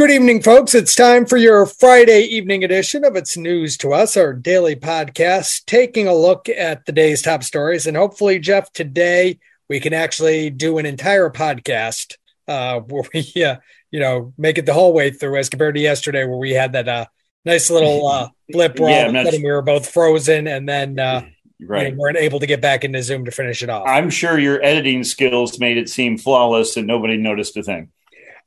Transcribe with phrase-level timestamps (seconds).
[0.00, 0.74] Good evening, folks.
[0.74, 5.66] It's time for your Friday evening edition of It's News to Us, our daily podcast,
[5.66, 7.86] taking a look at the day's top stories.
[7.86, 12.16] And hopefully, Jeff, today we can actually do an entire podcast
[12.48, 13.56] uh, where we, uh,
[13.90, 16.72] you know, make it the whole way through as compared to yesterday where we had
[16.72, 17.04] that uh,
[17.44, 19.86] nice little uh, blip where Yeah, all of a I'm not- sudden we were both
[19.86, 21.26] frozen and then uh,
[21.62, 21.88] Right.
[21.88, 23.86] you know, weren't able to get back into Zoom to finish it off.
[23.86, 27.90] I'm sure your editing skills made it seem flawless and nobody noticed a thing.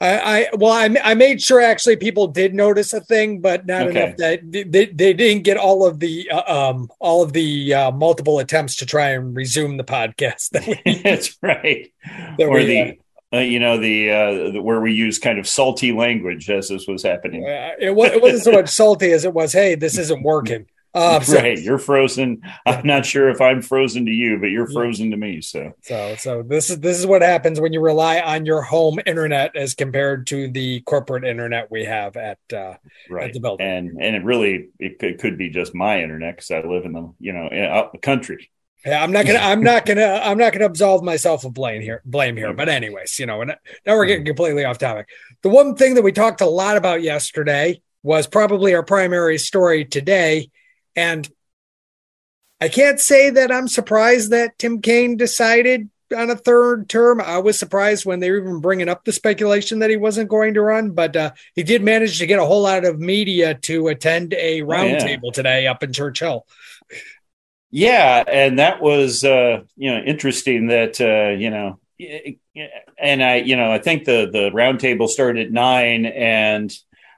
[0.03, 3.87] I, I well, I, I made sure actually people did notice a thing, but not
[3.87, 4.03] Okay.
[4.03, 7.91] enough that they, they didn't get all of the uh, um all of the uh,
[7.91, 10.49] multiple attempts to try and resume the podcast.
[10.49, 11.91] That we, That's right.
[12.37, 12.99] that or the,
[13.33, 16.85] uh, you know, the, uh, the where we use kind of salty language as this
[16.85, 17.43] was happening.
[17.47, 20.65] uh, it, wa- it wasn't so much salty as it was, hey, this isn't working.
[20.93, 21.59] Um, so, right.
[21.59, 22.41] You're frozen.
[22.65, 25.41] I'm not sure if I'm frozen to you, but you're frozen to me.
[25.41, 28.99] So so so this is this is what happens when you rely on your home
[29.05, 32.75] internet as compared to the corporate internet we have at uh,
[33.09, 33.33] right.
[33.33, 33.65] the building.
[33.65, 36.93] And and it really it could, could be just my internet because I live in
[36.93, 38.51] the you know in- out the country.
[38.85, 39.39] Yeah, I'm not gonna.
[39.39, 40.21] I'm not gonna.
[40.23, 42.01] I'm not gonna absolve myself of blame here.
[42.05, 42.53] Blame here.
[42.53, 43.55] But anyways, you know, and
[43.85, 45.07] now we're getting completely off topic.
[45.41, 49.85] The one thing that we talked a lot about yesterday was probably our primary story
[49.85, 50.49] today,
[50.95, 51.29] and
[52.61, 57.19] I can't say that I'm surprised that Tim Kaine decided on a third term.
[57.19, 60.53] I was surprised when they were even bringing up the speculation that he wasn't going
[60.53, 63.87] to run, but uh, he did manage to get a whole lot of media to
[63.87, 64.63] attend a yeah.
[64.63, 66.45] roundtable today up in Churchill.
[67.71, 71.79] Yeah, and that was uh, you know interesting that uh, you know,
[72.99, 76.71] and I you know I think the the roundtable started at nine, and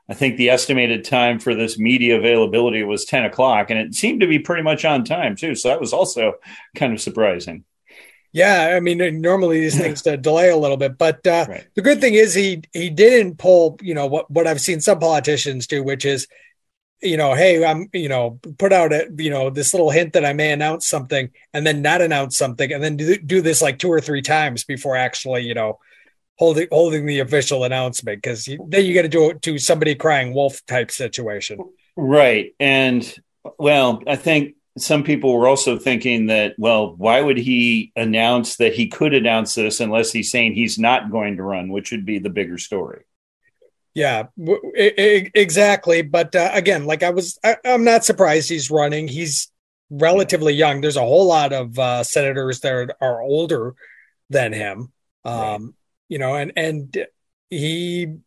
[0.07, 4.21] I think the estimated time for this media availability was ten o'clock, and it seemed
[4.21, 5.55] to be pretty much on time too.
[5.55, 6.33] So that was also
[6.75, 7.63] kind of surprising.
[8.33, 11.67] Yeah, I mean, normally these things uh, delay a little bit, but uh, Right.
[11.75, 14.99] the good thing is he he didn't pull, you know, what what I've seen some
[14.99, 16.27] politicians do, which is,
[17.01, 20.25] you know, hey, I'm, you know, put out a, you know, this little hint that
[20.25, 23.79] I may announce something, and then not announce something, and then do, do this like
[23.79, 25.79] two or three times before actually, you know,
[26.37, 30.33] holding holding the official announcement, because then you got to do it to somebody crying
[30.33, 31.59] wolf type situation.
[31.95, 32.53] Right.
[32.59, 33.13] And
[33.57, 38.73] well, I think some people were also thinking that, well, why would he announce that
[38.73, 42.19] he could announce this unless he's saying he's not going to run, which would be
[42.19, 43.03] the bigger story.
[43.93, 46.01] Yeah, w- exactly.
[46.01, 49.07] But uh, again, like I was, I, I'm not surprised he's running.
[49.07, 49.49] He's
[49.89, 50.81] relatively young.
[50.81, 53.75] There's a whole lot of uh, senators that are older
[54.29, 54.91] than him.
[55.23, 55.75] Um.
[56.09, 57.07] You know, and and
[57.49, 58.17] he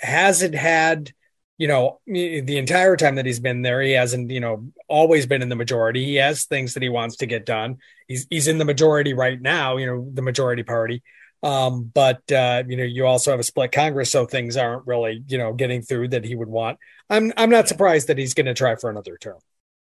[0.00, 1.12] hasn't had,
[1.58, 5.42] you know, the entire time that he's been there, he hasn't, you know, always been
[5.42, 6.04] in the majority.
[6.04, 7.78] He has things that he wants to get done.
[8.08, 9.76] He's he's in the majority right now.
[9.76, 11.02] You know, the majority party.
[11.42, 15.22] Um, but uh, you know, you also have a split Congress, so things aren't really,
[15.28, 16.78] you know, getting through that he would want.
[17.10, 19.38] I'm I'm not surprised that he's going to try for another term.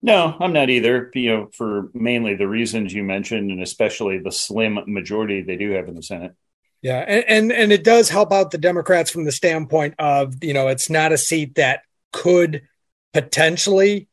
[0.00, 1.10] No, I'm not either.
[1.14, 5.72] You know, for mainly the reasons you mentioned, and especially the slim majority they do
[5.72, 6.32] have in the Senate.
[6.82, 10.52] Yeah, and, and and it does help out the Democrats from the standpoint of you
[10.52, 11.82] know it's not a seat that
[12.12, 12.62] could
[13.12, 14.08] potentially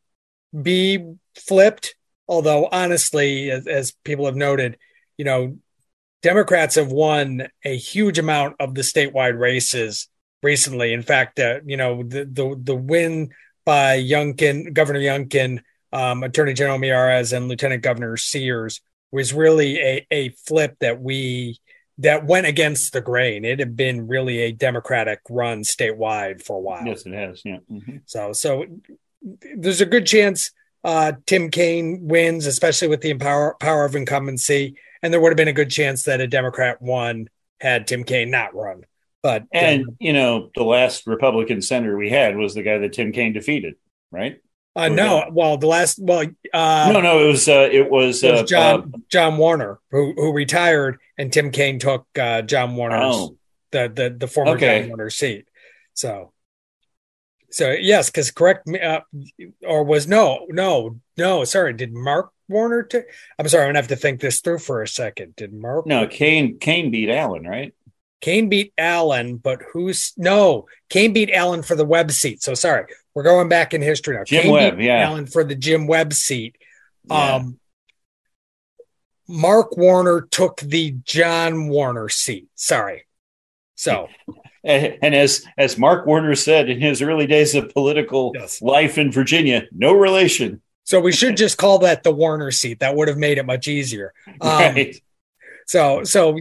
[0.59, 1.95] be flipped.
[2.27, 4.77] Although honestly, as, as people have noted,
[5.17, 5.57] you know,
[6.21, 10.07] Democrats have won a huge amount of the statewide races
[10.43, 10.93] recently.
[10.93, 13.31] In fact, uh, you know the the the win
[13.65, 18.79] by Youngkin, Governor Youngkin, um, Attorney General Miyares, and Lieutenant Governor Sears
[19.11, 21.59] was really a a flip that we
[21.99, 23.45] that went against the grain.
[23.45, 26.85] It had been really a Democratic run statewide for a while.
[26.85, 27.41] Yes, it has.
[27.45, 27.59] Yeah.
[27.71, 28.01] Mhm.
[28.05, 28.65] So, so
[29.55, 30.51] there's a good chance
[30.83, 35.37] uh, Tim Kaine wins, especially with the power power of incumbency, and there would have
[35.37, 37.27] been a good chance that a Democrat won
[37.59, 38.85] had Tim Kaine not run.
[39.21, 43.11] But And you know, the last Republican senator we had was the guy that Tim
[43.11, 43.75] Kaine defeated,
[44.11, 44.39] right?
[44.75, 48.31] Uh, no, well, the last well, uh, no, no, it was uh, it was, it
[48.31, 53.15] was uh, John John Warner who who retired, and Tim Kaine took uh, John Warner's
[53.15, 53.37] Oh.
[53.71, 54.81] the the the former Okay.
[54.81, 55.47] John Warner seat.
[55.95, 56.31] So,
[57.51, 59.01] so yes, because correct me, uh,
[59.67, 61.43] or was no, no, no.
[61.43, 62.83] Sorry, did Mark Warner?
[62.83, 63.01] T-
[63.37, 65.35] I'm sorry, I'm gonna have to think this through for a second.
[65.35, 65.87] Did Mark?
[65.87, 67.73] no Kaine Kaine beat Allen, right?
[68.21, 70.67] Kaine beat Allen, but who's no?
[70.89, 72.43] Kaine beat Allen for the Webb seat.
[72.43, 72.85] So sorry,
[73.19, 74.23] we're going back in history now.
[74.23, 74.99] Jim Webb, yeah.
[75.09, 76.55] Allen for the Jim Webb seat.
[77.09, 77.35] Yeah.
[77.35, 77.59] Um,
[79.27, 82.47] Mark Warner took the John Warner seat.
[82.55, 83.05] Sorry.
[83.75, 84.07] So
[84.63, 88.61] And, as as Mark Warner said in his early days of political Yes.
[88.61, 90.61] life in Virginia, no relation.
[90.85, 92.79] so we should just call that the Warner seat.
[92.79, 94.13] That would have made it much easier.
[94.39, 94.95] Um, right.
[95.67, 96.39] So so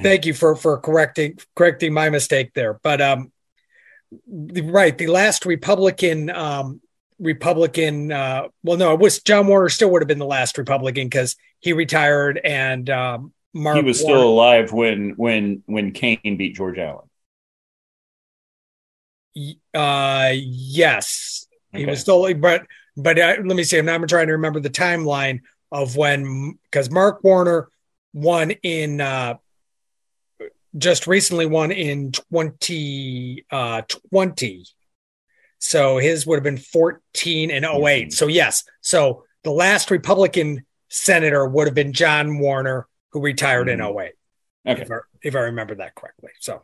[0.00, 2.78] thank you for for correcting correcting my mistake there.
[2.84, 3.32] But um
[4.26, 6.80] right, the last Republican um
[7.18, 11.06] Republican uh well no, it was John Warner still would have been the last Republican
[11.06, 16.36] because he retired and um Mark he was Warner- still alive when when when Kaine
[16.36, 17.08] beat George Allen.
[19.74, 21.46] uh yes.
[21.72, 22.66] He was still but
[22.96, 25.40] but uh, let me see, I'm not trying to remember the timeline
[25.70, 27.68] of when because Mark Warner
[28.12, 29.34] won in uh
[30.76, 33.44] just recently won in 2020.
[33.50, 33.82] uh
[34.12, 34.64] 20
[35.60, 41.46] so his would have been 14 and 8 so yes so the last republican senator
[41.46, 44.12] would have been john warner who retired in 8
[44.66, 44.82] Okay.
[44.82, 46.62] if, I, if i remember that correctly so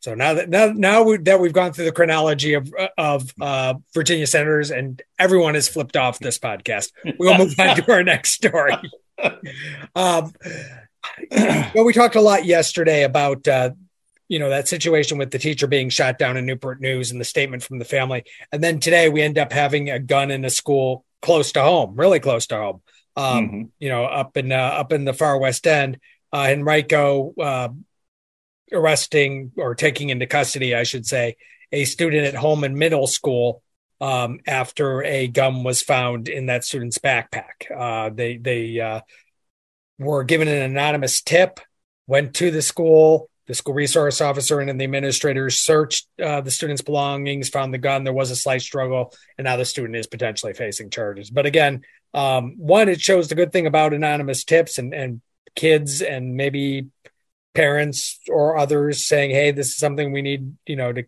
[0.00, 3.74] so now that now now we, that we've gone through the chronology of of uh,
[3.92, 8.30] Virginia senators and everyone has flipped off this podcast, we'll move on to our next
[8.30, 8.72] story.
[9.94, 10.32] Um,
[11.30, 13.70] well, we talked a lot yesterday about uh,
[14.28, 17.24] you know that situation with the teacher being shot down in Newport News and the
[17.24, 20.50] statement from the family, and then today we end up having a gun in a
[20.50, 22.82] school close to home, really close to home.
[23.16, 23.68] Um, Mhm.
[23.80, 25.98] You know, up in uh, up in the far west end,
[26.32, 27.68] uh, Henrico uh,
[28.72, 31.36] arresting or taking into custody, I should say,
[31.72, 33.62] a student at Holman Middle School
[34.00, 37.70] um, after a gun was found in that student's backpack.
[37.76, 39.00] Uh, they they uh,
[40.00, 41.60] were given an anonymous tip,
[42.06, 43.28] went to the school.
[43.46, 48.04] The school resource officer and the administrators searched uh, the student's belongings, found the gun.
[48.04, 51.30] There was a slight struggle, and now the student is potentially facing charges.
[51.30, 51.82] But again,
[52.14, 55.20] um, one, it shows the good thing about anonymous tips and, and
[55.56, 56.90] kids and maybe
[57.54, 61.04] parents or others saying, "Hey, this is something we need, you know, to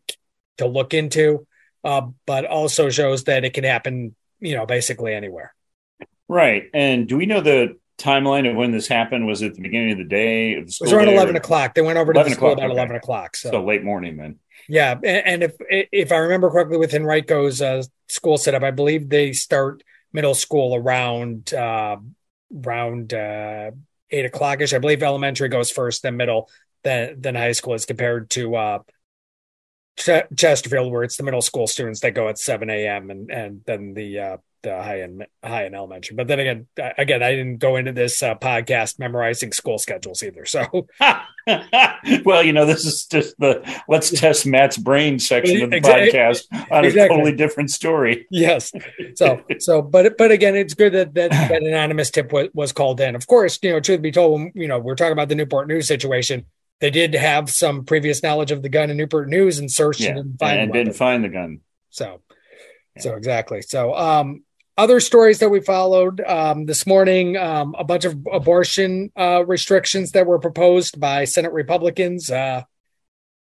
[0.59, 1.47] to look into."
[1.85, 5.55] Uh, but also shows that it can happen, you know, basically anywhere.
[6.29, 6.65] Right.
[6.75, 9.27] And do we know the timeline of when this happened?
[9.27, 10.55] Was it the beginning of the day?
[10.55, 11.75] Of the It was around day, or- eleven o'clock.
[11.75, 12.79] They went over to the 11 school o'clock, about okay.
[12.81, 13.37] eleven o'clock.
[13.37, 14.39] So, So late morning then.
[14.69, 19.09] yeah, and, and if if I remember correctly, with Henrico's uh, school setup, I believe
[19.09, 21.97] they start middle school around uh,
[22.65, 23.71] around uh,
[24.11, 24.73] eight o'clock ish.
[24.75, 26.50] I believe elementary goes first, then middle,
[26.85, 28.79] then then high school is compared to uh,
[29.99, 33.11] Ch- Chesterfield, where it's the middle school students that go at seven a.m.
[33.11, 34.19] and and then the
[34.64, 36.17] uh, the high end high end elementary.
[36.17, 40.44] But then again, again, I didn't go into this uh, podcast memorizing school schedules either.
[40.44, 40.87] So
[42.25, 46.11] well, you know, this is just the let's test Matt's brain section of the Exactly.
[46.11, 48.26] podcast on a totally different story.
[48.31, 48.73] yes,
[49.14, 53.00] so so, but but again, it's good that that, that anonymous tip was, was called
[53.00, 53.15] in.
[53.15, 55.87] Of course, you know, truth be told, you know, we're talking about the Newport News
[55.87, 56.47] situation.
[56.81, 60.11] They did have some previous knowledge of the gun in Newport News and searched Yeah.
[60.11, 61.61] and didn't find and didn't find the gun.
[61.91, 62.23] So,
[62.99, 63.62] so exactly.
[63.62, 64.43] So, um,
[64.76, 70.12] other stories that we followed um, this morning, um, a bunch of abortion uh, restrictions
[70.12, 72.62] that were proposed by Senate Republicans uh,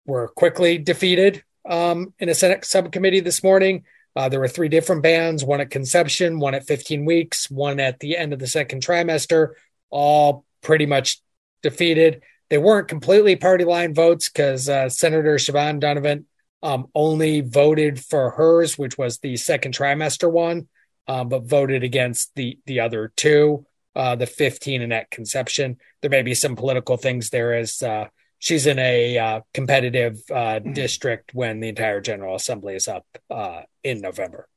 [0.06, 3.84] were quickly defeated um, in a Senate subcommittee this morning.
[4.16, 8.00] Uh, there were three different bans: one at conception, one at 15 weeks, one at
[8.00, 9.50] the end of the second trimester.
[9.90, 11.22] All pretty much
[11.64, 12.22] defeated.
[12.50, 16.26] They weren't completely party line votes because uh, Senator Siobhan Dunnavant
[16.62, 20.68] um, only voted for hers, which was the second trimester one,
[21.08, 25.78] um, but voted against the the other two, uh, the 15 and at conception.
[26.02, 28.08] There may be some political things there as uh,
[28.40, 33.62] she's in a uh, competitive uh, district when the entire General Assembly is up uh,
[33.84, 34.48] in November.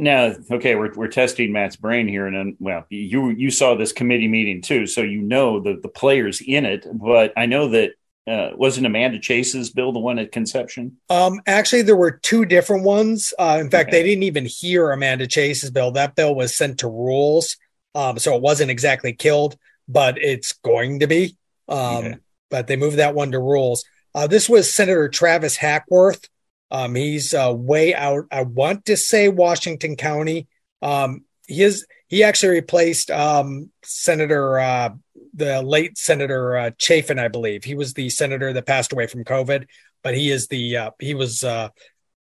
[0.00, 3.92] Now, okay, we're we're testing Matt's brain here, and then, well, you you saw this
[3.92, 6.86] committee meeting too, so you know the the players in it.
[6.92, 7.92] But I know that
[8.28, 10.98] uh, wasn't Amanda Chase's bill the one at conception?
[11.08, 13.32] Um, actually, there were two different ones.
[13.38, 13.98] Uh, in fact, Okay.
[14.02, 15.92] they didn't even hear Amanda Chase's bill.
[15.92, 17.56] That bill was sent to rules,
[17.94, 19.56] um, so it wasn't exactly killed,
[19.88, 21.36] but it's going to be.
[21.68, 22.14] Um, Okay.
[22.50, 23.84] But they moved that one to rules.
[24.14, 26.28] Uh, this was Senator Travis Hackworth.
[26.70, 28.24] Um, he's uh, way out.
[28.30, 30.48] I want to say Washington County.
[30.82, 31.86] Um, he is.
[32.08, 34.90] He actually replaced um, Senator, uh,
[35.34, 37.64] the late Senator uh, Chafin, I believe.
[37.64, 39.66] He was the senator that passed away from COVID
[40.02, 41.68] but he is the uh, he was uh,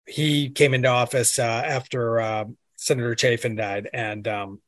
[0.06, 4.62] he came into office uh, after uh, Senator Chafin died, and um,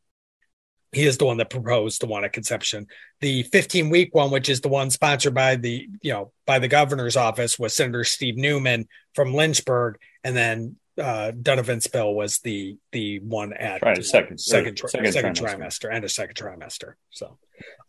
[0.92, 2.88] he is the one that proposed the one at conception.
[3.22, 6.68] The 15 week one, which is the one sponsored by the you know by the
[6.68, 12.78] governor's office, was Senator Steve Newman from Lynchburg, and then uh, Dunnavant's bill was the
[12.92, 15.58] the one at right, second second, tri- second, second trimester.
[15.58, 16.94] trimester and a second trimester.
[17.10, 17.38] So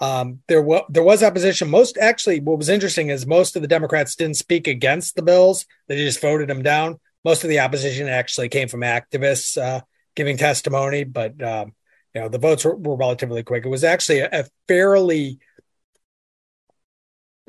[0.00, 1.71] um, there was there was opposition.
[1.71, 5.67] Most actually, what was interesting is most of the Democrats didn't speak against the bills;
[5.88, 6.99] they just voted them down.
[7.25, 9.83] Most of the opposition actually came from activists uh,
[10.14, 11.75] giving testimony, but um,
[12.14, 13.64] you know the votes were, were, relatively quick.
[13.64, 15.38] It was actually a, a fairly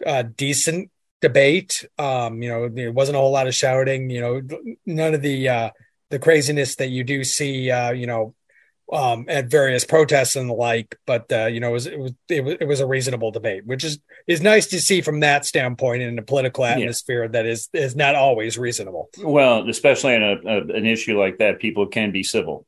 [0.05, 1.85] uh, decent debate.
[1.97, 4.09] Um, you know, there wasn't a whole lot of shouting.
[4.09, 4.41] You know,
[4.85, 5.69] none of the uh,
[6.09, 7.71] the craziness that you do see.
[7.71, 8.35] Uh, you know,
[8.91, 10.97] um, at various protests and the like.
[11.05, 13.65] But uh, you know, it was, it was it was it was a reasonable debate,
[13.65, 17.29] which is is nice to see from that standpoint in a political atmosphere yeah.
[17.29, 19.09] that is is not always reasonable.
[19.19, 22.65] Well, especially in a, a, an issue like that, people can be civil.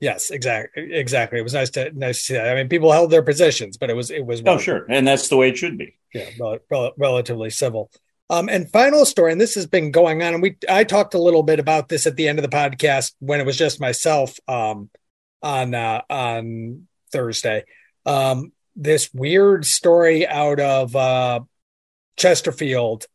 [0.00, 0.92] Yes, exactly.
[0.92, 1.38] Exactly.
[1.38, 2.48] It was nice to nice to see that.
[2.48, 4.42] I mean, people held their positions, but it was it was.
[4.44, 5.96] Oh, sure, and that's the way it should be.
[6.12, 7.90] Yeah, rel- rel- relatively civil.
[8.30, 11.22] Um, and final story, and this has been going on, and we I talked a
[11.22, 14.36] little bit about this at the end of the podcast when it was just myself
[14.48, 14.90] um,
[15.42, 17.64] on uh, on Thursday.
[18.06, 21.40] Um, this weird story out of uh,
[22.16, 23.06] Chesterfield,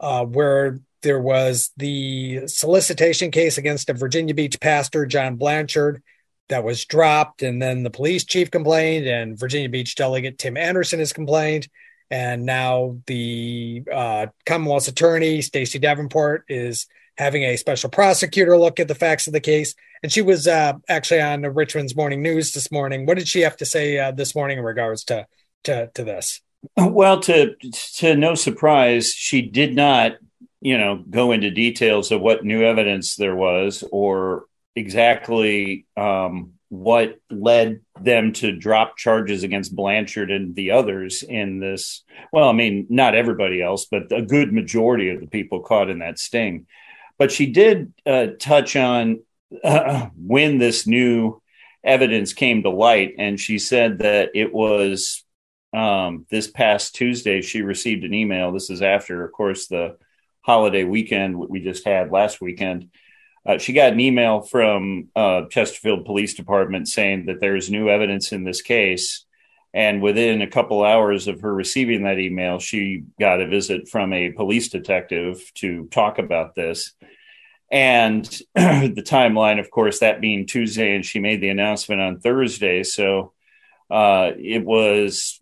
[0.00, 6.02] uh, where there was the solicitation case against a Virginia Beach pastor, John Blanchard,
[6.48, 7.42] that was dropped.
[7.42, 11.68] And then the police chief complained, and Virginia Beach delegate Tim Anderson has complained.
[12.10, 16.86] And now the uh, Commonwealth's attorney, Stacey Davenport, is
[17.18, 19.74] having a special prosecutor look at the facts of the case.
[20.02, 23.06] And she was uh, actually on the Richmond's Morning News this morning.
[23.06, 25.26] What did she have to say uh, this morning in regards to,
[25.64, 26.42] to, to this?
[26.76, 27.54] Well, to
[27.96, 30.16] to no surprise, she did not
[30.60, 37.18] you know go into details of what new evidence there was or exactly um, what
[37.30, 42.02] led them to drop charges against Blanchard and the others in this.
[42.32, 46.00] Well, I mean, not everybody else, but a good majority of the people caught in
[46.00, 46.66] that sting.
[47.18, 49.22] But she did uh, touch on
[49.64, 51.40] uh, when this new
[51.84, 55.24] evidence came to light, and she said that it was
[55.72, 57.40] um, this past Tuesday.
[57.42, 58.52] She received an email.
[58.52, 59.96] This is after, of course, the
[60.46, 62.88] holiday weekend we just had last weekend.
[63.44, 68.30] Uh, she got an email from uh, Chesterfield Police Department saying that there's new evidence
[68.30, 69.24] in this case.
[69.74, 74.12] And within a couple hours of her receiving that email, she got a visit from
[74.12, 76.92] a police detective to talk about this.
[77.70, 78.24] And
[78.54, 82.84] the timeline, of course, that being Tuesday, and she made the announcement on Thursday.
[82.84, 83.32] So
[83.90, 85.40] uh, it was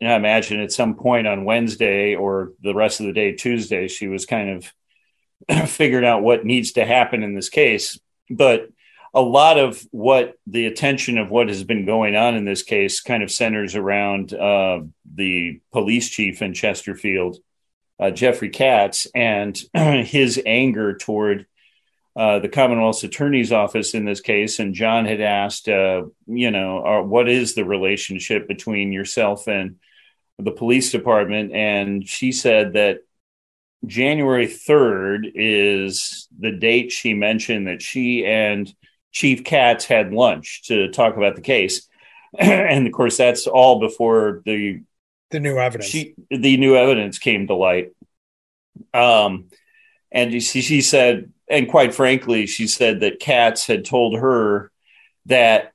[0.00, 4.06] I imagine at some point on Wednesday or the rest of the day Tuesday, she
[4.06, 4.64] was kind
[5.48, 7.98] of figured out what needs to happen in this case.
[8.30, 8.68] But
[9.14, 13.00] a lot of what the attention of what has been going on in this case
[13.00, 14.82] kind of centers around uh,
[15.14, 17.38] the police chief in Chesterfield,
[17.98, 21.46] uh, Jeffrey Katz, and his anger toward
[22.16, 24.58] uh, the Commonwealth's Attorney's Office in this case.
[24.58, 29.76] And John had asked, uh, you know, uh, what is the relationship between yourself and
[30.38, 33.00] the police department, and she said that
[33.86, 38.72] January 3rd is the date she mentioned that she and
[39.12, 41.88] Chief Katz had lunch to talk about the case.
[42.38, 44.82] and of course, that's all before the
[45.30, 45.90] the new evidence.
[45.90, 47.92] She, the new evidence came to light.
[48.94, 49.48] Um,
[50.10, 54.70] and she, she said, and quite frankly, she said that Katz had told her
[55.26, 55.72] that,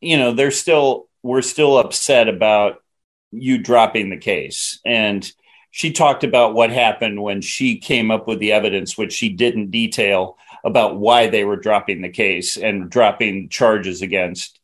[0.00, 2.82] you know, they're still, we're still upset about
[3.30, 4.80] you dropping the case.
[4.84, 5.30] And
[5.70, 9.70] she talked about what happened when she came up with the evidence, which she didn't
[9.70, 14.60] detail about why they were dropping the case and dropping charges against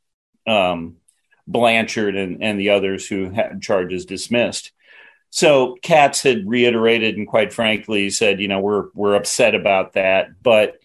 [0.46, 0.96] um,
[1.46, 4.72] Blanchard and, and the others who had charges dismissed.
[5.30, 10.42] So Katz had reiterated and quite frankly said, you know, we're we're upset about that,
[10.42, 10.80] but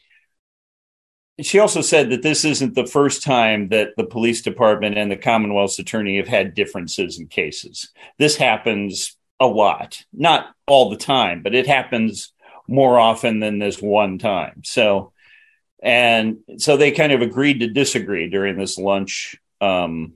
[1.42, 5.18] she also said that this isn't the first time that the police department and the
[5.18, 7.90] Commonwealth's attorney have had differences in cases.
[8.18, 12.32] This happens a lot, not all the time, but it happens
[12.68, 14.62] more often than this one time.
[14.64, 15.12] So,
[15.84, 20.14] and so they kind of agreed to disagree during this lunch, um,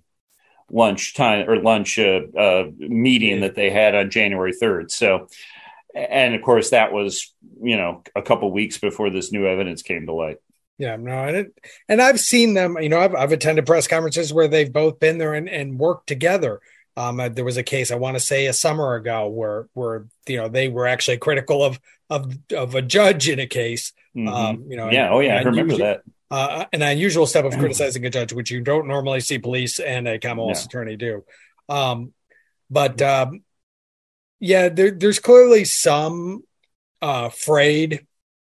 [0.72, 4.92] lunch time or lunch uh, uh, meeting that they had on January 3rd.
[4.92, 5.28] So,
[5.96, 10.06] and of course, that was, you know, a couple weeks before this new evidence came
[10.06, 10.38] to light.
[10.78, 11.60] Yeah, no, and it,
[11.90, 12.78] and I've seen them.
[12.80, 16.08] You know, I've, I've attended press conferences where they've both been there and, and worked
[16.08, 16.62] together.
[16.96, 20.06] Um, uh, there was a case I want to say a summer ago where where
[20.26, 23.92] you know they were actually critical of of of a judge in a case.
[24.16, 24.28] Mm-hmm.
[24.30, 26.04] Um, you know, yeah, and, oh yeah, I remember usually, that.
[26.32, 30.08] Uh, an unusual step of criticizing a judge, which you don't normally see police and
[30.08, 30.66] a Commonwealth no.
[30.66, 31.24] attorney do.
[31.68, 32.14] Um,
[32.70, 33.44] but um,
[34.40, 36.44] yeah, there, there's clearly some
[37.02, 38.06] uh, frayed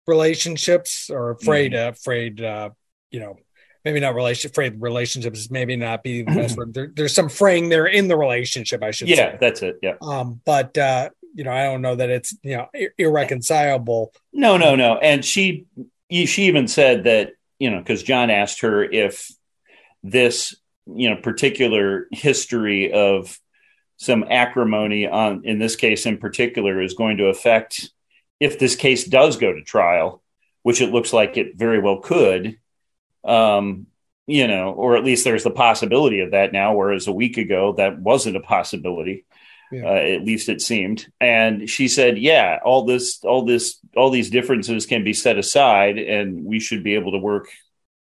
[0.07, 1.89] relationships or afraid, mm-hmm.
[1.89, 2.71] uh, afraid, uh,
[3.11, 3.37] you know,
[3.85, 6.73] maybe not relation frayed relationships, maybe not be the best word.
[6.75, 9.23] There, there's some fraying there in the relationship, I should yeah, say.
[9.23, 9.79] Yeah, that's it.
[9.83, 9.95] Yeah.
[10.01, 12.69] Um, but uh, you know, I don't know that it's you know
[12.99, 14.13] irreconcilable.
[14.33, 14.97] No, no, no.
[14.97, 15.67] And she
[16.11, 19.31] she even said that you know because John asked her if
[20.03, 20.55] this
[20.87, 23.39] you know particular history of
[23.97, 27.91] some acrimony on in this case in particular is going to affect
[28.39, 30.23] if this case does go to trial,
[30.63, 32.59] which it looks like it very well could.
[33.25, 33.87] Um,
[34.29, 37.75] you know, or at least there's the possibility of that now, whereas a week ago
[37.75, 39.25] that wasn't a possibility
[39.73, 39.85] yeah.
[39.85, 41.07] uh, at least it seemed.
[41.21, 45.99] And she said, "Yeah, all this, all this, all these differences can be set aside,
[45.99, 47.49] and we should be able to work."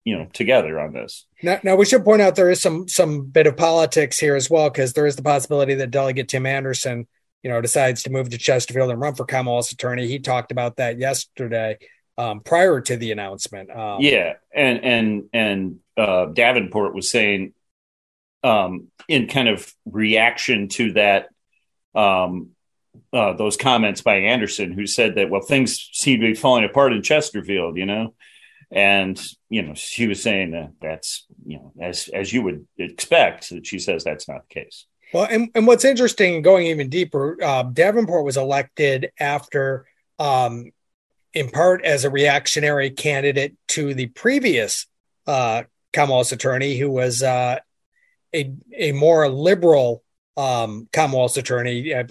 [0.05, 3.23] you know together on this now, now we should point out there is some some
[3.23, 7.07] bit of politics here as well because there is the possibility that delegate tim anderson
[7.43, 10.77] you know decides to move to chesterfield and run for commonwealth's attorney he talked about
[10.77, 11.79] that yesterday
[12.19, 17.53] um, prior to the announcement um, yeah and and and uh, davenport was saying
[18.45, 21.29] um, in kind of reaction to that
[21.95, 22.51] um,
[23.13, 26.93] uh, those comments by Anderson, who said that well things seem to be falling apart
[26.93, 28.15] in Chesterfield, you know,
[28.71, 33.51] and you know she was saying that that's you know as as you would expect
[33.51, 34.87] that she says that's not the case.
[35.13, 39.85] Well, and, and what's interesting, going even deeper, uh, Davenport was elected after,
[40.19, 40.73] um,
[41.35, 44.87] in part, as a reactionary candidate to the previous
[45.27, 47.59] uh, Commonwealth's attorney, who was uh,
[48.35, 50.03] a a more liberal
[50.37, 52.05] um, Commonwealth's attorney, uh,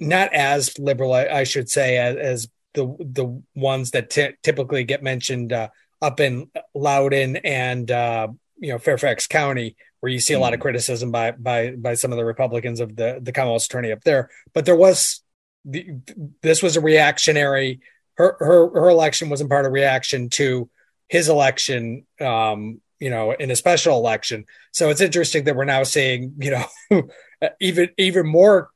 [0.00, 4.84] not as liberal, I, I should say, as, as, the the ones that t- typically
[4.84, 5.68] get mentioned uh,
[6.00, 8.28] up in Loudoun and uh,
[8.58, 10.62] you know Fairfax County, where you see a lot of mm.
[10.62, 14.30] criticism by by by some of the Republicans of the the Commonwealth's attorney up there.
[14.54, 15.22] But there was
[15.64, 15.96] the,
[16.42, 17.80] this was a reactionary.
[18.14, 20.68] Her her her election was in part a reaction to
[21.08, 24.44] his election um, you know, in a special election.
[24.72, 26.50] So it's interesting that we're now seeing, you
[26.90, 27.02] know,
[27.60, 28.70] even even more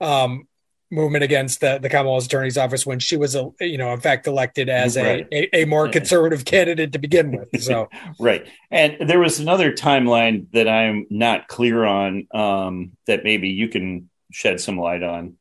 [0.00, 0.46] um,
[0.90, 4.26] movement against the, the Commonwealth Attorney's Office when she was, a, you know, in fact,
[4.26, 5.26] elected as right.
[5.32, 7.62] a, a, a, more conservative candidate to begin with.
[7.62, 7.88] So,
[8.20, 8.46] right.
[8.70, 14.08] And there was another timeline that I'm not clear on um, that maybe you can
[14.30, 15.34] shed some light on.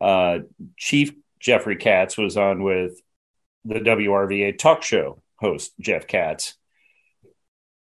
[0.00, 0.40] Uh,
[0.76, 3.00] Chief Jeffrey Katz was on with
[3.64, 6.56] the WRVA talk show host, Jeff Katz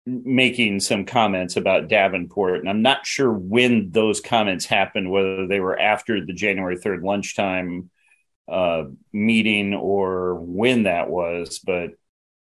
[0.07, 5.59] making some comments about Davenport, and I'm not sure when those comments happened, whether they
[5.59, 7.91] were after the January 3rd lunchtime
[8.49, 11.59] uh, meeting or when that was.
[11.59, 11.91] But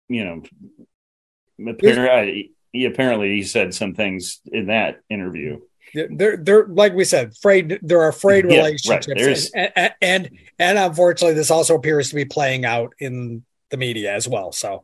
[0.10, 5.62] you know, apparently, he apparently he said some things in that interview.
[5.94, 7.80] They're they're like we said, frayed.
[7.82, 9.72] There are frayed yeah, relationships, right.
[9.74, 10.30] and, and, and
[10.60, 14.52] and unfortunately, this also appears to be playing out in the media as well.
[14.52, 14.84] So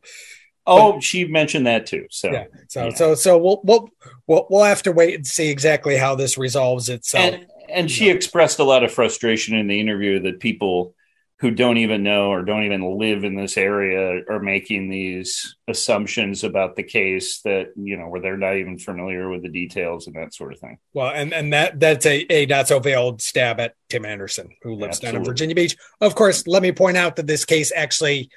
[0.66, 2.08] Oh, but, she mentioned that too.
[2.10, 2.46] So yeah.
[2.70, 2.94] So yeah.
[2.96, 3.90] so so we'll, we'll
[4.28, 7.34] we'll we'll have to wait and see exactly how this resolves itself.
[7.34, 8.16] And, and she know.
[8.16, 10.96] expressed a lot of frustration in the interview that people
[11.44, 16.46] who don't even know or don't even live in this area are making these assumptions
[16.46, 20.16] about the case that you know where they're not even familiar with the details and
[20.16, 20.78] that sort of thing.
[20.94, 24.76] Well, and and that that's a a not so veiled stab at Tim Anderson who
[24.76, 25.12] lives Absolutely.
[25.12, 25.76] down in Virginia Beach.
[26.00, 28.30] Of course, let me point out that this case actually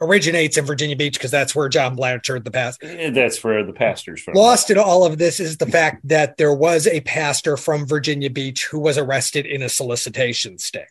[0.00, 3.72] originates in Virginia Beach because that's where John Blanchard, the past, eh, that's where the
[3.72, 4.34] pastor's from.
[4.34, 8.30] Lost in all of this is the fact that there was a pastor from Virginia
[8.30, 10.84] Beach who was arrested in a solicitation sting.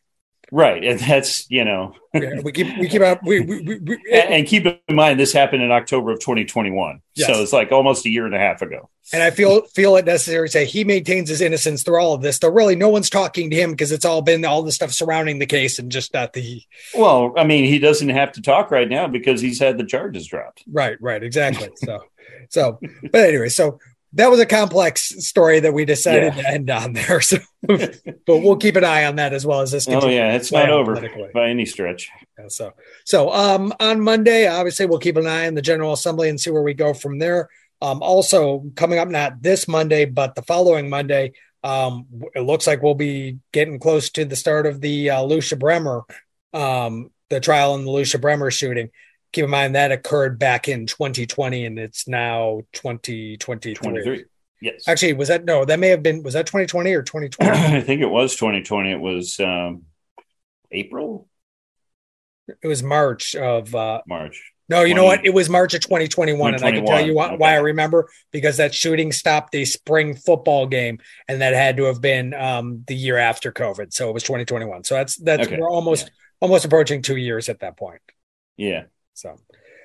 [0.52, 3.94] Right, and that's you know yeah, we keep we keep out we, we, we, we
[4.12, 7.28] and, and, keep in mind this happened in October of 2021, yes.
[7.28, 8.90] so it's like almost a year and a half ago.
[9.12, 12.22] And I feel feel it necessary to say he maintains his innocence through all of
[12.22, 12.40] this.
[12.40, 15.40] Though really, no one's talking to him because it's all been all the stuff surrounding
[15.40, 16.62] the case and just not the.
[16.96, 20.28] Well, I mean, he doesn't have to talk right now because he's had the charges
[20.28, 20.64] dropped.
[20.68, 21.70] Right, right, exactly.
[21.76, 22.04] So,
[22.50, 22.80] so,
[23.12, 23.80] but anyway, so
[24.14, 26.42] that was a complex story that we decided yeah.
[26.42, 27.22] to end on there.
[27.30, 27.38] So,
[28.26, 29.88] but we'll keep an eye on that as well as this.
[29.90, 30.96] Oh yeah, it's not over
[31.34, 32.10] by any stretch.
[32.38, 36.30] Yeah, so, so um, on Monday, obviously, we'll keep an eye on the General Assembly
[36.30, 37.50] and see where we go from there.
[37.82, 42.82] Um, also coming up, not this Monday, but the following Monday, um, it looks like
[42.82, 46.04] we'll be getting close to the start of the uh, Lucia Bremer,
[46.54, 48.90] um, the trial in the Lucia Bremer shooting
[49.32, 54.26] keep in mind that occurred back in 2020 and it's now 2023.
[54.62, 54.88] Yes.
[54.88, 57.52] Actually, was that no, that may have been was that 2020 or 2020?
[57.78, 58.92] I think it was 2020.
[58.92, 59.84] It was um
[60.72, 61.28] April.
[62.62, 64.52] It was March of uh March.
[64.68, 65.26] No, you 20, know what?
[65.26, 67.38] It was March of 2021, and I can tell you why, okay.
[67.38, 71.86] why, I remember because that shooting stopped a spring football game, and that had to
[71.86, 73.94] have been um, the year after COVID.
[73.94, 74.84] So it was 2021.
[74.84, 75.58] So that's that's okay.
[75.58, 76.14] we're almost yeah.
[76.42, 78.02] almost approaching two years at that point.
[78.58, 78.84] Yeah.
[79.20, 79.38] So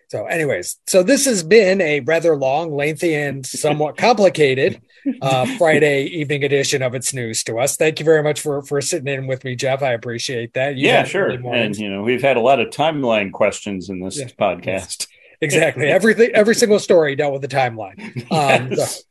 [0.09, 4.81] so, anyways, so this has been a rather long, lengthy, and somewhat complicated
[5.23, 7.77] uh, Friday evening edition of It's News to us.
[7.77, 9.83] Thank you very much for for sitting in with me, Jeff.
[9.83, 10.77] I appreciate that.
[10.77, 11.31] You yeah, sure.
[11.31, 14.27] And you know, we've had a lot of timeline questions in this yeah.
[14.38, 15.09] podcast.
[15.40, 15.88] Exactly.
[15.88, 17.99] Everything, every single story dealt with the timeline.
[18.31, 19.03] Um, yes.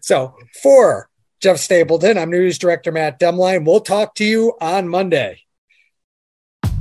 [0.00, 1.08] so, for
[1.40, 3.66] Jeff Stapleton, I'm News Director Matt Demline.
[3.66, 5.40] We'll talk to you on Monday.